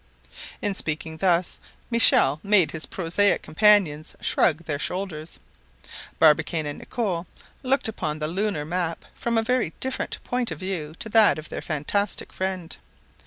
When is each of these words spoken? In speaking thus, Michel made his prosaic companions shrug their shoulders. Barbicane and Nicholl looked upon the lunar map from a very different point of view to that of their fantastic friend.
In 0.63 0.73
speaking 0.73 1.17
thus, 1.17 1.59
Michel 1.91 2.39
made 2.41 2.71
his 2.71 2.87
prosaic 2.87 3.43
companions 3.43 4.15
shrug 4.19 4.63
their 4.63 4.79
shoulders. 4.79 5.37
Barbicane 6.17 6.65
and 6.65 6.79
Nicholl 6.79 7.27
looked 7.61 7.87
upon 7.87 8.17
the 8.17 8.27
lunar 8.27 8.65
map 8.65 9.05
from 9.13 9.37
a 9.37 9.43
very 9.43 9.73
different 9.79 10.17
point 10.23 10.49
of 10.49 10.57
view 10.57 10.95
to 10.97 11.09
that 11.09 11.37
of 11.37 11.49
their 11.49 11.61
fantastic 11.61 12.33
friend. 12.33 12.77